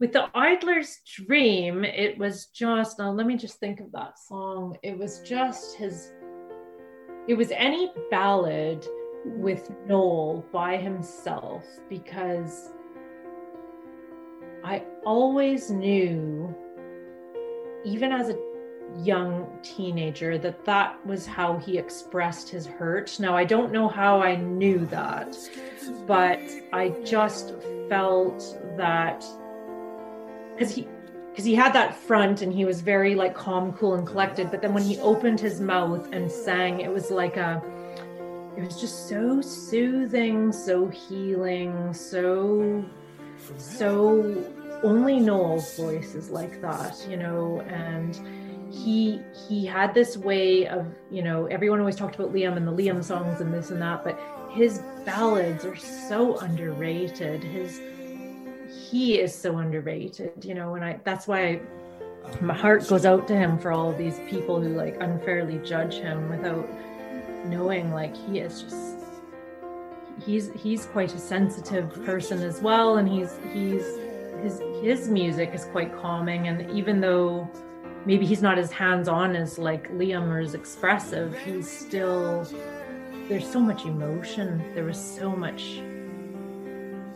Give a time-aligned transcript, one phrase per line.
[0.00, 4.76] with the idler's dream it was just now let me just think of that song.
[4.82, 6.12] It was just his
[7.28, 8.86] it was any ballad
[9.26, 12.70] with noel by himself because
[14.64, 16.54] i always knew
[17.84, 18.38] even as a
[19.04, 23.20] young teenager that that was how he expressed his hurt.
[23.20, 25.36] Now i don't know how i knew that
[26.06, 26.40] but
[26.72, 27.54] i just
[27.88, 28.42] felt
[28.76, 29.22] that
[30.60, 30.86] because he
[31.30, 34.60] because he had that front and he was very like calm cool and collected but
[34.60, 37.62] then when he opened his mouth and sang it was like a
[38.58, 42.84] it was just so soothing so healing so
[43.56, 44.44] so
[44.82, 47.60] only noel's voice is like that you know?
[47.62, 48.20] And
[48.70, 52.72] he he had this way of you know everyone always talked about liam and the
[52.72, 54.20] liam songs and this and that but
[54.50, 57.42] his ballads are so underrated.
[57.42, 57.80] His
[58.90, 61.60] he is so underrated, you know, and I that's why I,
[62.40, 66.28] my heart goes out to him for all these people who like unfairly judge him
[66.28, 66.68] without
[67.46, 68.96] knowing like he is just
[70.24, 73.84] he's he's quite a sensitive person as well and he's he's
[74.42, 77.48] his his music is quite calming and even though
[78.04, 82.46] maybe he's not as hands-on as like Liam or as expressive he's still
[83.30, 84.60] there's so much emotion.
[84.74, 85.80] There was so much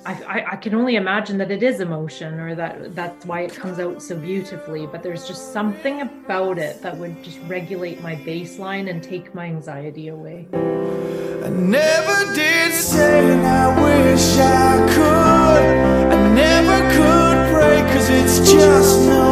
[0.07, 3.79] I, I, can only imagine that it is emotion or that that's why it comes
[3.79, 8.91] out so beautifully but there's just something about it that would just regulate my baseline
[8.91, 10.47] and take my anxiety away.
[10.53, 16.13] I never did say i wish i could.
[16.13, 19.24] I never could pray cause it's just no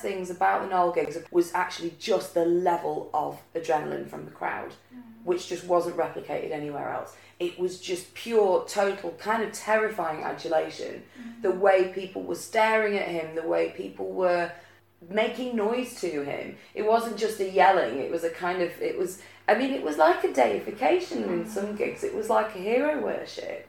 [0.00, 4.70] things about the Noel gigs was actually just the level of adrenaline from the crowd,
[4.94, 5.00] mm.
[5.24, 7.16] which just wasn't replicated anywhere else.
[7.38, 11.02] It was just pure, total, kind of terrifying adulation.
[11.20, 11.42] Mm.
[11.42, 14.52] The way people were staring at him, the way people were
[15.10, 16.56] making noise to him.
[16.74, 19.82] It wasn't just a yelling, it was a kind of, it was, I mean, it
[19.82, 23.68] was like a deification in some gigs, it was like a hero worship.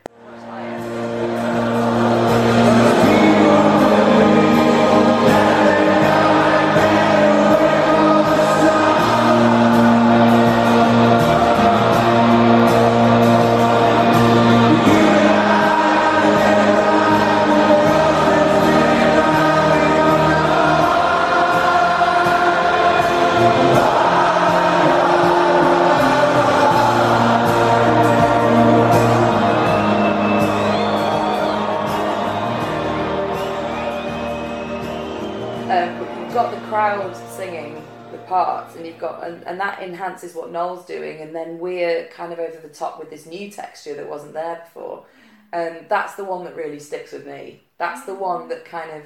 [40.13, 43.49] Enhances what Noel's doing, and then we're kind of over the top with this new
[43.49, 45.05] texture that wasn't there before.
[45.51, 47.61] Um, that's the one that really sticks with me.
[47.77, 49.03] That's the one that kind of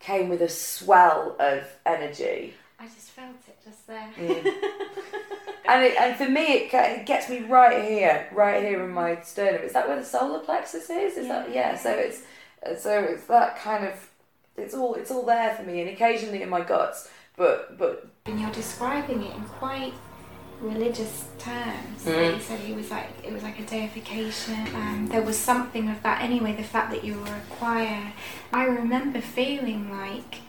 [0.00, 2.54] came with a swell of energy.
[2.78, 4.08] I just felt it just there.
[4.16, 4.46] Mm.
[5.68, 9.20] and it, and for me, it, it gets me right here, right here in my
[9.22, 9.62] sternum.
[9.62, 11.16] Is that where the solar plexus is?
[11.16, 11.32] Is yeah.
[11.32, 11.76] that yeah?
[11.76, 12.22] So it's
[12.82, 14.10] so it's that kind of
[14.56, 17.10] it's all it's all there for me, and occasionally in my guts.
[17.36, 19.94] But but and you're describing it in quite
[20.60, 22.04] religious terms.
[22.04, 22.34] Mm.
[22.34, 24.66] You said he was like it was like a deification.
[24.74, 26.54] Um, there was something of that anyway.
[26.54, 28.12] The fact that you were a choir,
[28.52, 30.40] I remember feeling like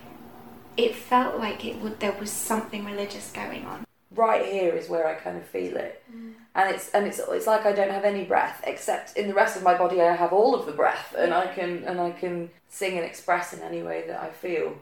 [0.78, 2.00] it felt like it would.
[2.00, 3.86] There was something religious going on.
[4.12, 6.34] Right here is where I kind of feel it, mm.
[6.56, 9.56] and it's and it's it's like I don't have any breath except in the rest
[9.56, 12.50] of my body I have all of the breath, and I can and I can
[12.70, 14.76] sing and express in any way that I feel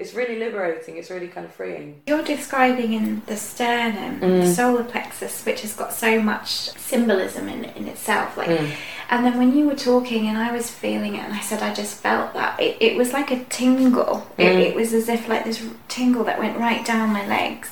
[0.00, 0.96] it's really liberating.
[0.96, 2.00] It's really kind of freeing.
[2.06, 4.40] You're describing in the sternum, mm.
[4.40, 8.36] the solar plexus, which has got so much symbolism in in itself.
[8.36, 8.72] Like, mm.
[9.10, 11.74] and then when you were talking and I was feeling it, and I said I
[11.74, 14.26] just felt that it, it was like a tingle.
[14.38, 14.44] Mm.
[14.44, 17.70] It, it was as if like this tingle that went right down my legs.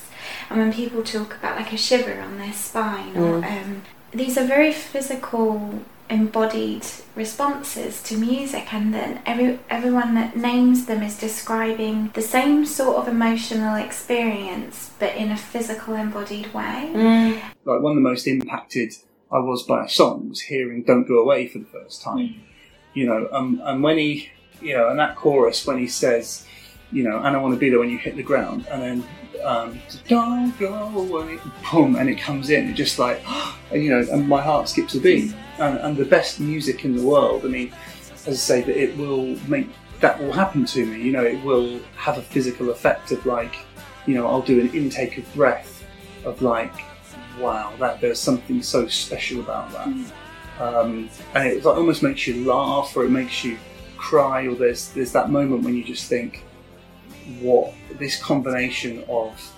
[0.49, 3.63] And when people talk about like a shiver on their spine, or mm.
[3.63, 3.81] um,
[4.11, 6.85] these are very physical embodied
[7.15, 12.97] responses to music and then every everyone that names them is describing the same sort
[12.97, 17.33] of emotional experience but in a physical embodied way mm.
[17.65, 18.91] like one of the most impacted
[19.31, 22.39] i was by a song was hearing don't go away for the first time mm.
[22.95, 24.29] you know um, and when he
[24.61, 26.45] you know and that chorus when he says
[26.91, 29.03] you know and i want to be there when you hit the ground and then
[29.43, 31.39] um, don't go away,
[31.71, 32.69] boom, and it comes in.
[32.69, 33.21] It just like,
[33.71, 35.33] you know, and my heart skips a beat.
[35.59, 37.73] And, and, the best music in the world, I mean,
[38.25, 39.67] as I say, that it will make
[39.99, 41.01] that will happen to me.
[41.01, 43.57] You know, it will have a physical effect of like,
[44.05, 45.83] you know, I'll do an intake of breath
[46.23, 46.73] of like,
[47.39, 49.87] wow, that there's something so special about that.
[49.87, 50.11] Mm.
[50.59, 53.57] Um, and it like, almost makes you laugh or it makes you
[53.97, 56.43] cry or there's there's that moment when you just think
[57.41, 59.53] what this combination of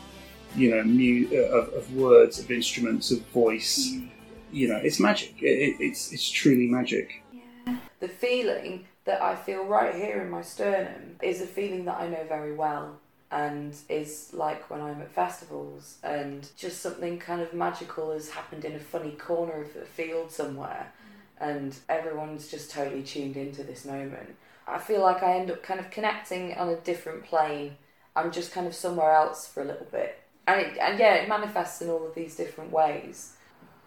[0.56, 4.10] you know mu- uh, of, of words of instruments of voice mm.
[4.52, 7.78] you know it's magic it, it's it's truly magic yeah.
[8.00, 12.08] the feeling that I feel right here in my sternum is a feeling that I
[12.08, 13.00] know very well
[13.32, 18.66] and is like when I'm at festivals and just something kind of magical has happened
[18.66, 20.92] in a funny corner of a field somewhere
[21.40, 24.36] and everyone's just totally tuned into this moment.
[24.68, 27.78] I feel like I end up kind of connecting on a different plane.
[28.16, 30.22] I'm just kind of somewhere else for a little bit.
[30.48, 33.34] And, it, and yeah, it manifests in all of these different ways,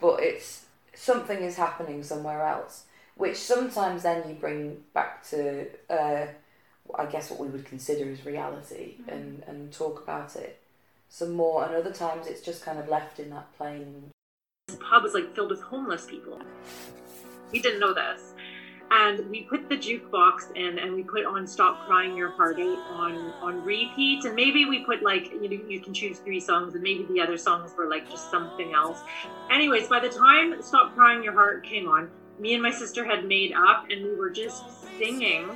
[0.00, 2.84] but it's something is happening somewhere else
[3.16, 6.26] which sometimes then you bring back to, uh,
[6.96, 9.12] I guess, what we would consider as reality mm.
[9.12, 10.60] and, and talk about it
[11.08, 11.64] some more.
[11.64, 14.10] And other times it's just kind of left in that plane.
[14.66, 16.40] The pub was like filled with homeless people.
[17.52, 18.34] We didn't know this.
[18.96, 22.78] And we put the jukebox in and we put on Stop Crying Your Heart Out
[22.90, 24.24] on, on repeat.
[24.24, 27.20] And maybe we put like, you know, you can choose three songs and maybe the
[27.20, 29.00] other songs were like just something else.
[29.50, 32.08] Anyways, by the time Stop Crying Your Heart came on,
[32.38, 34.62] me and my sister had made up and we were just
[34.96, 35.50] singing.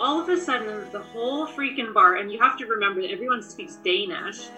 [0.00, 3.42] All of a sudden, the whole freaking bar, and you have to remember that everyone
[3.42, 4.48] speaks Danish.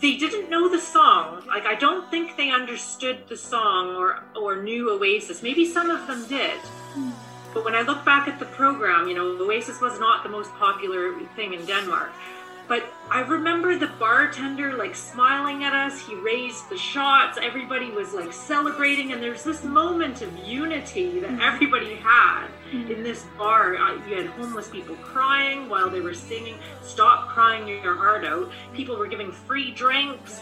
[0.00, 1.42] They didn't know the song.
[1.46, 5.42] Like I don't think they understood the song or or knew Oasis.
[5.42, 6.58] Maybe some of them did.
[7.54, 10.50] But when I look back at the program, you know, Oasis was not the most
[10.54, 12.12] popular thing in Denmark.
[12.68, 16.00] But I remember the bartender like smiling at us.
[16.06, 17.38] He raised the shots.
[17.42, 21.42] Everybody was like celebrating, and there's this moment of unity that mm-hmm.
[21.42, 23.02] everybody had in mm-hmm.
[23.02, 23.76] this bar.
[23.76, 28.50] Uh, you had homeless people crying while they were singing "Stop Crying Your Heart Out."
[28.72, 30.40] People were giving free drinks,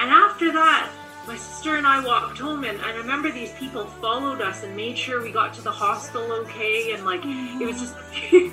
[0.00, 0.90] and after that,
[1.28, 4.98] my sister and I walked home, and I remember these people followed us and made
[4.98, 6.94] sure we got to the hostel okay.
[6.94, 7.94] And like, it was just,
[8.32, 8.52] it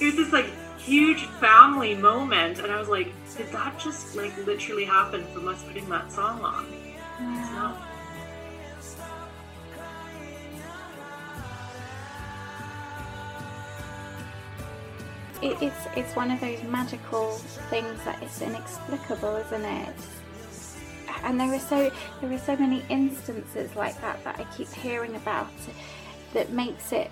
[0.00, 0.46] was this like
[0.78, 5.62] huge family moment and i was like did that just like literally happen from us
[5.62, 6.66] putting that song on
[7.48, 7.72] so,
[15.42, 17.32] it's it's one of those magical
[17.70, 19.94] things that it's inexplicable, isn't it?
[21.24, 21.90] And there are so
[22.20, 25.50] there are so many instances like that that I keep hearing about
[26.32, 27.10] that makes it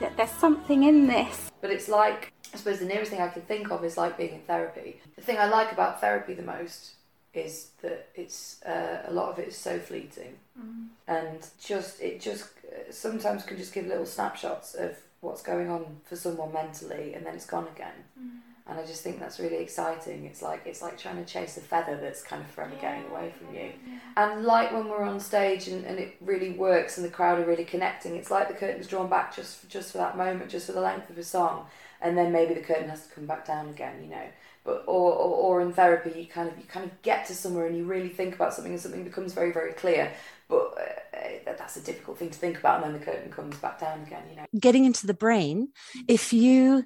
[0.00, 1.50] that there's something in this.
[1.60, 4.34] But it's like I suppose the nearest thing I can think of is like being
[4.34, 5.00] in therapy.
[5.16, 6.92] The thing I like about therapy the most
[7.32, 10.88] is that it's uh, a lot of it is so fleeting, mm.
[11.06, 16.00] and just it just uh, sometimes can just give little snapshots of what's going on
[16.04, 17.92] for someone mentally, and then it's gone again.
[18.20, 18.40] Mm.
[18.66, 20.26] And I just think that's really exciting.
[20.26, 22.80] It's like it's like trying to chase a feather that's kind of forever yeah.
[22.80, 23.72] getting away from you.
[23.86, 23.98] Yeah.
[24.16, 27.44] And like when we're on stage and, and it really works and the crowd are
[27.44, 30.66] really connecting, it's like the curtain's drawn back just for, just for that moment, just
[30.66, 31.66] for the length of a song
[32.02, 34.24] and then maybe the curtain has to come back down again, you know.
[34.64, 37.66] But or, or, or in therapy, you kind of you kind of get to somewhere
[37.66, 40.12] and you really think about something and something becomes very very clear.
[40.48, 40.74] But
[41.14, 44.02] uh, that's a difficult thing to think about, and then the curtain comes back down
[44.02, 44.46] again, you know.
[44.58, 45.68] Getting into the brain,
[46.08, 46.84] if you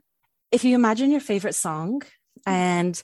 [0.55, 2.51] if you imagine your favorite song mm-hmm.
[2.51, 3.03] and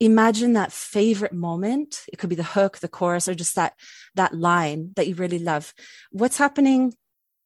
[0.00, 3.74] imagine that favorite moment it could be the hook the chorus or just that
[4.14, 5.74] that line that you really love
[6.10, 6.92] what's happening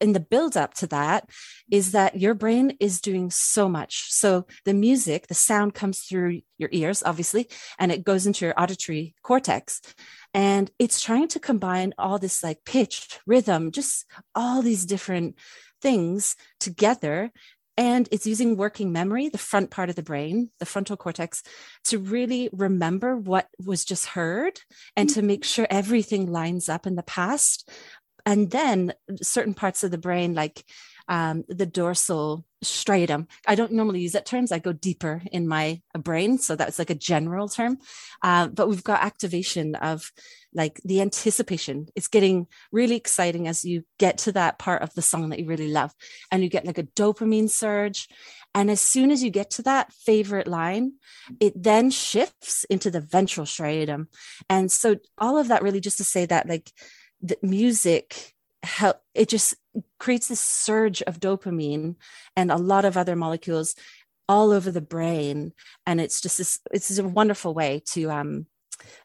[0.00, 1.28] in the build up to that
[1.70, 4.12] is that your brain is doing so much.
[4.12, 7.49] So the music, the sound comes through your ears, obviously,
[7.80, 9.80] and it goes into your auditory cortex.
[10.32, 14.06] And it's trying to combine all this like pitch, rhythm, just
[14.37, 15.37] all these different
[15.80, 17.32] things together.
[17.78, 21.44] And it's using working memory, the front part of the brain, the frontal cortex,
[21.85, 24.61] to really remember what was just heard
[24.97, 27.70] and to make sure everything lines up in the past
[28.26, 28.92] and then
[29.23, 30.64] certain parts of the brain like
[31.08, 33.26] um, the dorsal striatum.
[33.47, 34.52] I don't normally use that terms.
[34.52, 37.78] I go deeper in my brain, so that's like a general term.
[38.23, 40.12] Uh, but we've got activation of
[40.55, 41.88] like the anticipation.
[41.95, 45.47] It's getting really exciting as you get to that part of the song that you
[45.47, 45.93] really love,
[46.31, 48.09] and you get like a dopamine surge.
[48.55, 50.95] And as soon as you get to that favorite line,
[51.38, 54.07] it then shifts into the ventral striatum.
[54.49, 56.73] And so all of that really just to say that like
[57.21, 59.55] the music help it just
[59.99, 61.95] creates this surge of dopamine
[62.37, 63.75] and a lot of other molecules
[64.28, 65.52] all over the brain
[65.87, 68.47] and it's just this it's a wonderful way to um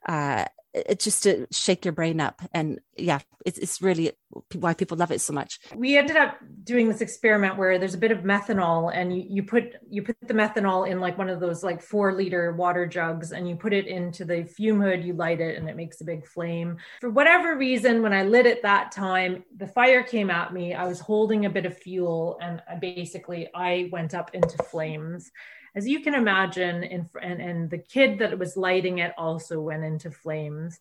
[0.08, 4.12] uh it's just to shake your brain up and yeah it's, it's really
[4.54, 5.60] why people love it so much.
[5.76, 9.44] We ended up doing this experiment where there's a bit of methanol and you, you
[9.44, 13.32] put you put the methanol in like one of those like four liter water jugs
[13.32, 16.06] and you put it into the fume hood, you light it and it makes a
[16.06, 16.78] big flame.
[17.02, 20.74] For whatever reason, when I lit it that time, the fire came at me.
[20.74, 25.32] I was holding a bit of fuel and I basically I went up into flames
[25.76, 29.84] as you can imagine, in, and, and the kid that was lighting it also went
[29.84, 30.80] into flames.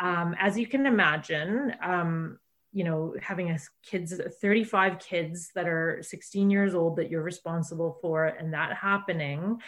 [0.00, 2.38] Um, as you can imagine, um,
[2.72, 7.98] you know, having a kids, 35 kids that are 16 years old that you're responsible
[8.00, 9.60] for, and that happening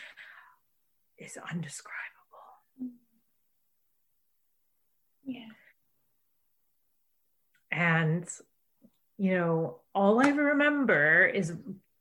[1.19, 1.95] is undescribable.
[5.25, 5.49] Yeah.
[7.71, 8.29] And,
[9.19, 11.53] you know, all I remember is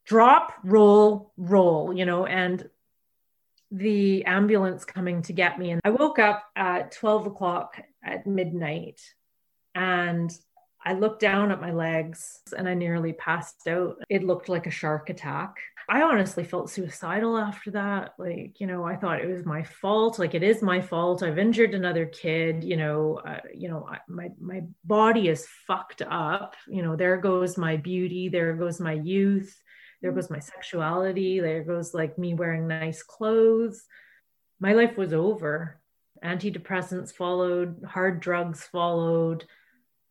[0.05, 2.69] drop, roll, roll, you know, and
[3.72, 5.72] the ambulance coming to get me.
[5.72, 9.01] And I woke up at 12 o'clock at midnight
[9.74, 10.31] and
[10.86, 13.95] I looked down at my legs and I nearly passed out.
[14.10, 15.55] It looked like a shark attack.
[15.89, 18.13] I honestly felt suicidal after that.
[18.17, 20.19] Like, you know, I thought it was my fault.
[20.19, 21.24] Like, it is my fault.
[21.24, 22.63] I've injured another kid.
[22.63, 26.55] You know, uh, you know, I, my my body is fucked up.
[26.67, 28.29] You know, there goes my beauty.
[28.29, 29.62] There goes my youth
[30.03, 31.39] there goes my sexuality.
[31.39, 33.86] There goes like me wearing nice clothes.
[34.60, 35.79] My life was over.
[36.22, 37.81] Antidepressants followed.
[37.89, 39.45] Hard drugs followed.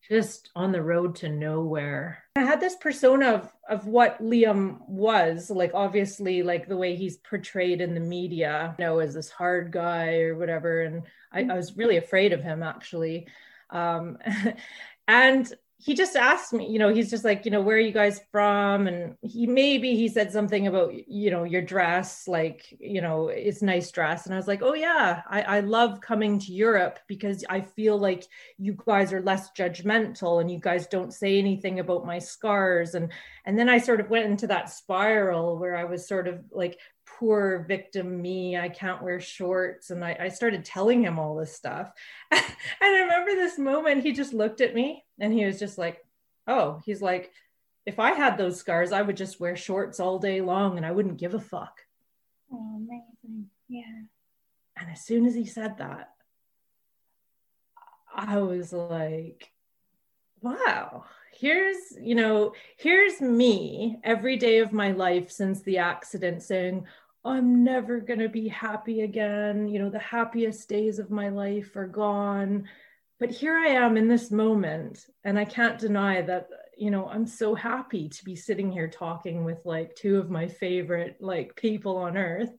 [0.08, 2.25] Just on the road to nowhere.
[2.37, 7.18] I had this persona of of what liam was like obviously like the way he's
[7.18, 11.54] portrayed in the media you know as this hard guy or whatever and i, I
[11.54, 13.28] was really afraid of him actually.
[13.70, 14.18] Um
[15.08, 15.52] and
[15.85, 18.21] he just asked me, you know, he's just like, you know, where are you guys
[18.31, 18.87] from?
[18.87, 23.62] And he maybe he said something about, you know, your dress, like, you know, it's
[23.62, 24.25] nice dress.
[24.25, 27.99] And I was like, oh yeah, I, I love coming to Europe because I feel
[27.99, 28.25] like
[28.59, 32.95] you guys are less judgmental and you guys don't say anything about my scars.
[32.95, 33.11] And
[33.45, 36.79] and then I sort of went into that spiral where I was sort of like
[37.23, 39.91] poor victim me i can't wear shorts.
[39.91, 41.93] And I, I, started telling him all this stuff.
[42.33, 42.43] And
[42.81, 46.05] i remember this moment he just looked at me and he was just like
[46.49, 47.31] oh he's like
[47.87, 50.91] if i had those scars i would just wear shorts all day long and i
[50.91, 51.83] wouldn't give a fuck.
[52.52, 53.47] Oh amazing.
[53.69, 54.02] Yeah.
[54.76, 56.11] And as soon as he said that
[58.12, 59.52] i was like
[60.41, 66.85] wow here's you know here's me every day of my life since the accident saying
[67.25, 69.69] I'm never going to be happy again.
[69.69, 72.69] You know, the happiest days of my life are gone.
[73.21, 77.26] But here I am in this moment, and I can't deny that, you know, I'm
[77.26, 81.99] so happy to be sitting here talking with like two of my favorite like people
[81.99, 82.50] on earth.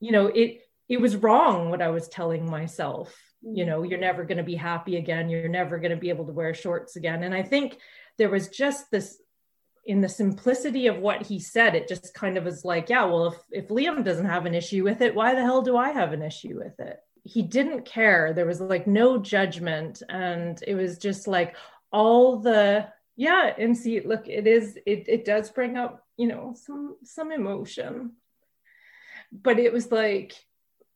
[0.00, 3.16] You know, it it was wrong what I was telling myself.
[3.40, 5.30] You know, you're never going to be happy again.
[5.30, 7.22] You're never going to be able to wear shorts again.
[7.22, 7.78] And I think
[8.18, 9.18] there was just this
[9.88, 13.28] in the simplicity of what he said, it just kind of was like, yeah, well,
[13.28, 16.12] if, if Liam doesn't have an issue with it, why the hell do I have
[16.12, 17.00] an issue with it?
[17.24, 18.34] He didn't care.
[18.34, 20.02] There was like no judgment.
[20.10, 21.56] And it was just like
[21.90, 26.54] all the, yeah, and see, look, it is, it, it does bring up, you know,
[26.54, 28.12] some, some emotion.
[29.32, 30.34] But it was like,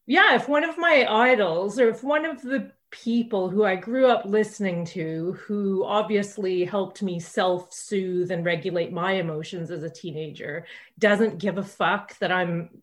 [0.06, 4.06] yeah, if one of my idols or if one of the people who I grew
[4.06, 9.90] up listening to, who obviously helped me self soothe and regulate my emotions as a
[9.90, 10.66] teenager,
[10.98, 12.82] doesn't give a fuck that I'm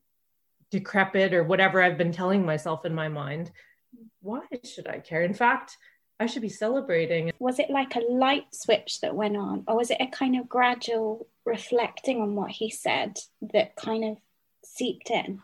[0.71, 3.51] decrepit or whatever I've been telling myself in my mind.
[4.21, 5.23] Why should I care?
[5.23, 5.77] In fact,
[6.19, 7.31] I should be celebrating.
[7.39, 10.49] Was it like a light switch that went on, or was it a kind of
[10.49, 13.17] gradual reflecting on what he said
[13.53, 14.17] that kind of
[14.65, 15.41] seeped in?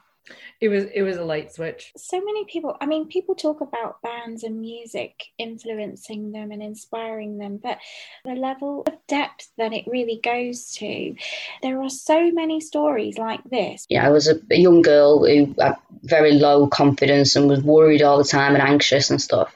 [0.60, 1.92] It was it was a light switch.
[1.98, 7.38] So many people i mean people talk about bands and music influencing them and inspiring
[7.38, 7.78] them but
[8.24, 11.16] the level of depth that it really goes to
[11.62, 13.86] there are so many stories like this.
[13.90, 18.02] Yeah i was a, a young girl who had very low confidence and was worried
[18.02, 19.56] all the time and anxious and stuff.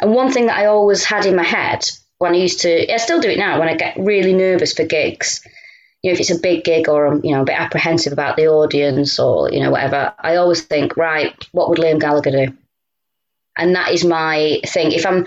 [0.00, 1.84] And one thing that i always had in my head
[2.18, 4.84] when i used to i still do it now when i get really nervous for
[4.84, 5.42] gigs
[6.02, 8.36] you know, if it's a big gig or I'm, you know, a bit apprehensive about
[8.36, 12.56] the audience or, you know, whatever, I always think, right, what would Liam Gallagher do?
[13.56, 14.92] And that is my thing.
[14.92, 15.26] If I'm,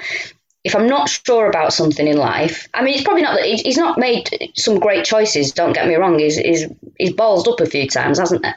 [0.63, 3.78] if I'm not sure about something in life, I mean, it's probably not that he's
[3.78, 5.51] not made some great choices.
[5.51, 6.18] Don't get me wrong.
[6.18, 6.66] He's, he's,
[6.98, 8.56] he's ballsed up a few times, hasn't it?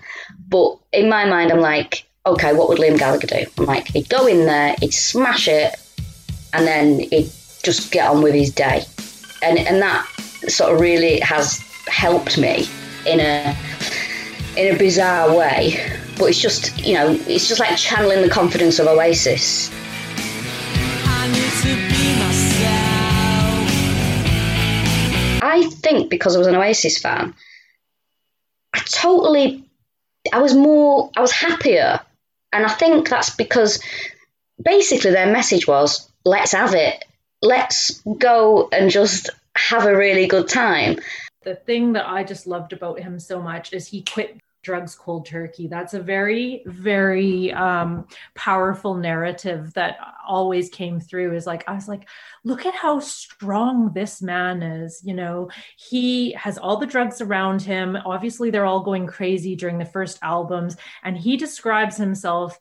[0.49, 3.45] But in my mind, I'm like, okay, what would Liam Gallagher do?
[3.59, 5.75] I'm like, he'd go in there, he'd smash it,
[6.53, 7.31] and then he'd
[7.65, 8.85] just get on with his day.
[9.43, 10.07] And, and that
[10.49, 12.69] sort of really has helped me
[13.07, 13.57] in a
[14.57, 15.79] in a bizarre way.
[16.19, 19.71] But it's just you know it's just like channeling the confidence of Oasis.
[25.45, 27.35] I think because I was an Oasis fan,
[28.75, 29.63] I totally,
[30.33, 32.01] I was more, I was happier.
[32.53, 33.83] And I think that's because
[34.63, 37.05] basically their message was let's have it.
[37.43, 40.99] Let's go and just have a really good time.
[41.45, 45.27] The thing that I just loved about him so much is he quit drugs cold
[45.27, 45.69] turkey.
[45.69, 51.35] That's a very, very um, powerful narrative that always came through.
[51.35, 52.09] Is like, I was like,
[52.43, 55.03] look at how strong this man is.
[55.05, 57.97] You know, he has all the drugs around him.
[58.05, 60.77] Obviously, they're all going crazy during the first albums.
[61.05, 62.59] And he describes himself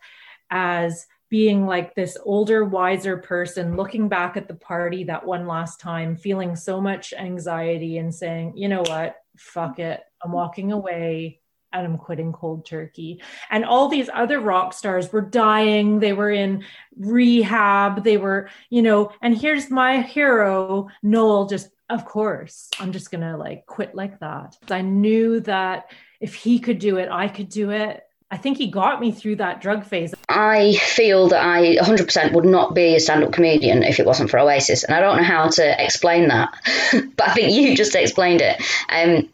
[0.51, 5.79] as being like this older, wiser person looking back at the party that one last
[5.79, 11.41] time, feeling so much anxiety and saying, you know what, fuck it, I'm walking away
[11.71, 13.19] and I'm quitting cold turkey.
[13.49, 18.83] And all these other rock stars were dying, they were in rehab, they were, you
[18.83, 24.19] know, and here's my hero, Noel, just of course, I'm just gonna like quit like
[24.19, 24.55] that.
[24.69, 25.89] I knew that
[26.21, 28.03] if he could do it, I could do it.
[28.33, 30.11] I think he got me through that drug phase.
[30.27, 34.31] I feel that I 100% would not be a stand up comedian if it wasn't
[34.31, 34.83] for Oasis.
[34.83, 36.51] And I don't know how to explain that,
[37.15, 38.59] but I think you just explained it.
[38.89, 39.29] Um,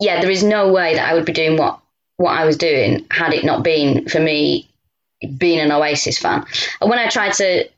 [0.00, 1.78] yeah, there is no way that I would be doing what,
[2.16, 4.68] what I was doing had it not been for me
[5.38, 6.44] being an Oasis fan.
[6.80, 7.68] And when I try to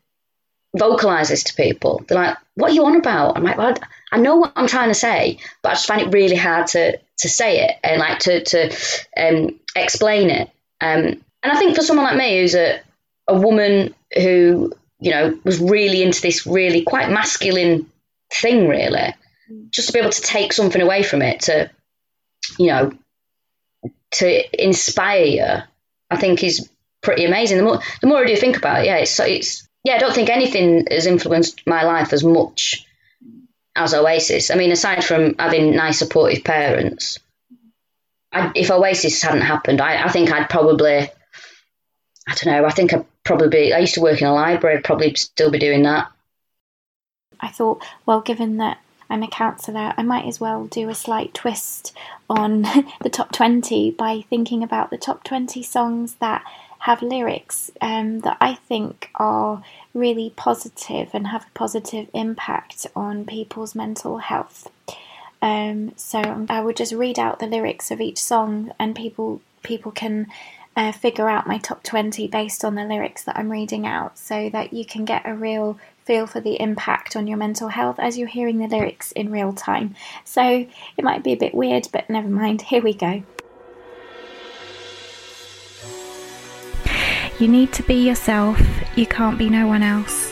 [0.74, 3.36] vocalize this to people, they're like, What are you on about?
[3.36, 3.74] I'm like, well,
[4.10, 6.96] I know what I'm trying to say, but I just find it really hard to,
[6.96, 8.74] to say it and like to, to
[9.18, 10.48] um, explain it.
[10.82, 12.80] Um, and I think for someone like me, who's a,
[13.28, 17.86] a woman who, you know, was really into this really quite masculine
[18.32, 19.14] thing, really,
[19.70, 21.70] just to be able to take something away from it, to,
[22.58, 22.92] you know,
[24.12, 25.46] to inspire you,
[26.10, 26.68] I think is
[27.00, 27.58] pretty amazing.
[27.58, 30.14] The more, the more I do think about it, yeah, it's, it's, yeah, I don't
[30.14, 32.86] think anything has influenced my life as much
[33.76, 34.50] as Oasis.
[34.50, 37.18] I mean, aside from having nice, supportive parents,
[38.32, 42.92] I, if Oasis hadn't happened, I, I think I'd probably, I don't know, I think
[42.92, 45.82] I'd probably be, I used to work in a library, I'd probably still be doing
[45.82, 46.10] that.
[47.40, 48.78] I thought, well, given that
[49.10, 51.94] I'm a counsellor, I might as well do a slight twist
[52.30, 52.62] on
[53.02, 56.44] the top 20 by thinking about the top 20 songs that
[56.78, 59.62] have lyrics um, that I think are
[59.94, 64.68] really positive and have a positive impact on people's mental health.
[65.42, 69.92] Um, so I would just read out the lyrics of each song, and people people
[69.92, 70.28] can
[70.76, 74.48] uh, figure out my top twenty based on the lyrics that I'm reading out, so
[74.50, 78.16] that you can get a real feel for the impact on your mental health as
[78.16, 79.94] you're hearing the lyrics in real time.
[80.24, 82.62] So it might be a bit weird, but never mind.
[82.62, 83.22] Here we go.
[87.38, 88.60] You need to be yourself.
[88.96, 90.31] You can't be no one else.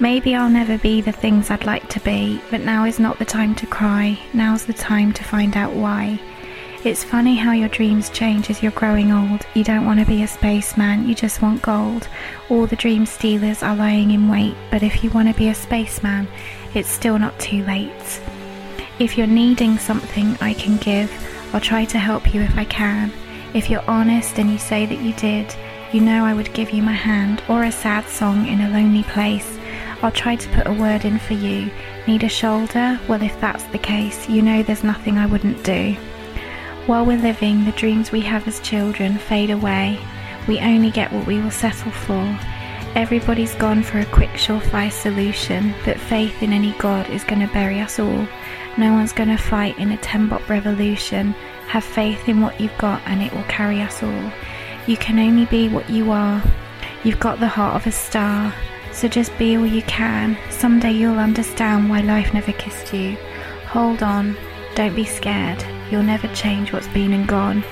[0.00, 3.24] Maybe I'll never be the things I'd like to be, but now is not the
[3.24, 4.16] time to cry.
[4.32, 6.20] Now's the time to find out why.
[6.84, 9.44] It's funny how your dreams change as you're growing old.
[9.54, 12.06] You don't want to be a spaceman, you just want gold.
[12.48, 15.54] All the dream stealers are lying in wait, but if you want to be a
[15.54, 16.28] spaceman,
[16.74, 18.20] it's still not too late.
[19.00, 21.12] If you're needing something I can give,
[21.52, 23.12] I'll try to help you if I can.
[23.52, 25.52] If you're honest and you say that you did,
[25.92, 29.02] you know I would give you my hand or a sad song in a lonely
[29.02, 29.57] place.
[30.02, 31.70] I'll try to put a word in for you.
[32.06, 33.00] Need a shoulder?
[33.08, 35.96] Well, if that's the case, you know there's nothing I wouldn't do.
[36.86, 39.98] While we're living, the dreams we have as children fade away.
[40.46, 42.38] We only get what we will settle for.
[42.94, 47.52] Everybody's gone for a quick, surefire solution, but faith in any God is going to
[47.52, 48.26] bury us all.
[48.78, 51.32] No one's going to fight in a 10 bop revolution.
[51.68, 54.32] Have faith in what you've got and it will carry us all.
[54.86, 56.42] You can only be what you are.
[57.04, 58.54] You've got the heart of a star.
[58.98, 60.36] So just be all you can.
[60.50, 63.16] Someday you'll understand why life never kissed you.
[63.68, 64.36] Hold on,
[64.74, 65.64] don't be scared.
[65.88, 67.62] You'll never change what's been and gone.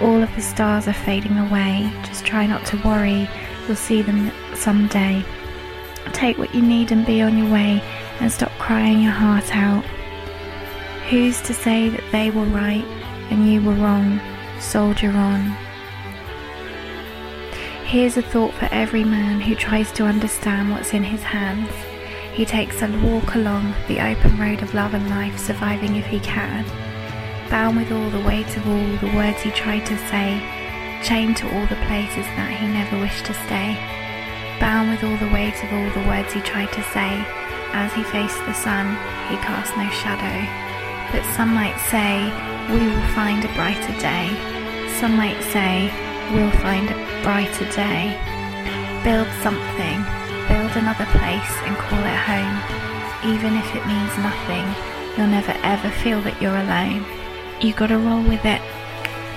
[0.00, 1.92] All of the stars are fading away.
[2.04, 3.28] Just try not to worry.
[3.66, 5.22] You'll see them someday.
[6.14, 7.82] Take what you need and be on your way
[8.18, 9.84] and stop crying your heart out.
[11.10, 12.86] Who's to say that they were right
[13.28, 14.18] and you were wrong?
[14.60, 15.54] Soldier on.
[17.90, 21.72] Here's a thought for every man who tries to understand what's in his hands.
[22.32, 26.20] He takes a walk along the open road of love and life, surviving if he
[26.20, 26.64] can.
[27.50, 30.38] Bound with all the weight of all the words he tried to say,
[31.02, 33.74] chained to all the places that he never wished to stay.
[34.60, 37.10] Bound with all the weight of all the words he tried to say,
[37.74, 38.86] as he faced the sun,
[39.26, 40.38] he cast no shadow.
[41.10, 42.30] But some might say,
[42.70, 44.30] we will find a brighter day.
[45.00, 45.90] Some might say,
[46.32, 48.16] we'll find a brighter day.
[49.04, 49.98] Build something,
[50.48, 52.56] build another place and call it home.
[53.32, 54.66] Even if it means nothing,
[55.16, 57.04] you'll never ever feel that you're alone.
[57.60, 58.62] You've gotta roll with it.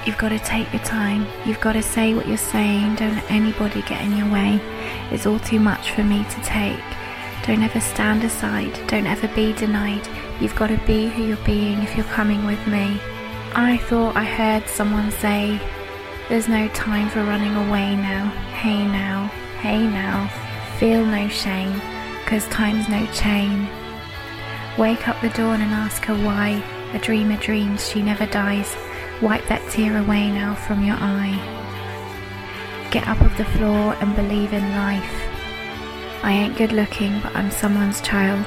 [0.05, 1.25] You've got to take your time.
[1.45, 2.95] You've got to say what you're saying.
[2.95, 4.59] Don't let anybody get in your way.
[5.11, 6.83] It's all too much for me to take.
[7.47, 8.73] Don't ever stand aside.
[8.87, 10.05] Don't ever be denied.
[10.41, 12.99] You've got to be who you're being if you're coming with me.
[13.55, 15.57] I thought I heard someone say,
[16.29, 18.29] There's no time for running away now.
[18.53, 19.27] Hey now,
[19.61, 20.29] hey now.
[20.77, 21.81] Feel no shame,
[22.25, 23.67] 'cause time's no chain.
[24.77, 26.63] Wake up the dawn and ask her why.
[26.93, 28.75] A dreamer dreams, she never dies.
[29.21, 31.37] Wipe that tear away now from your eye.
[32.89, 35.13] Get up off the floor and believe in life.
[36.23, 38.45] I ain't good looking, but I'm someone's child.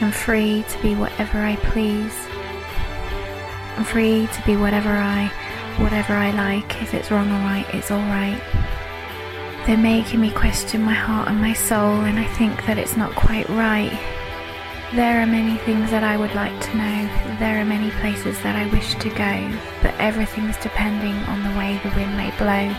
[0.00, 2.14] I'm free to be whatever I please.
[3.76, 5.30] I'm free to be whatever I,
[5.78, 6.82] whatever I like.
[6.82, 8.40] If it's wrong or right, it's alright.
[9.66, 13.14] They're making me question my heart and my soul, and I think that it's not
[13.14, 13.92] quite right.
[14.94, 17.36] There are many things that I would like to know.
[17.38, 21.78] There are many places that I wish to go, but everything's depending on the way
[21.82, 22.74] the wind may blow.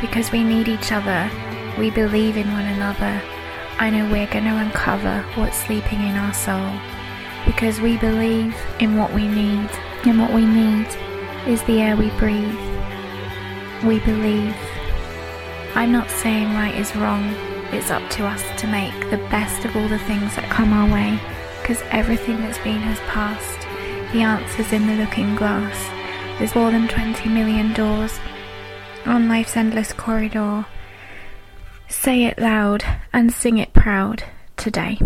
[0.00, 1.30] Because we need each other,
[1.78, 3.22] we believe in one another.
[3.78, 6.72] I know we're going to uncover what's sleeping in our soul.
[7.46, 9.70] Because we believe in what we need,
[10.04, 10.88] in what we need
[11.46, 12.58] is the air we breathe.
[13.84, 14.56] We believe.
[15.74, 17.24] I'm not saying right is wrong,
[17.72, 20.92] it's up to us to make the best of all the things that come our
[20.92, 21.20] way,
[21.60, 23.60] because everything that's been has passed.
[24.12, 25.76] The answer's in the looking glass.
[26.38, 28.18] There's more than 20 million doors
[29.04, 30.66] on life's endless corridor.
[31.88, 34.24] Say it loud and sing it proud
[34.56, 34.98] today.